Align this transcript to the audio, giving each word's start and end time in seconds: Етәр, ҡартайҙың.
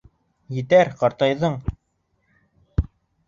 Етәр, 0.59 0.89
ҡартайҙың. 1.01 1.59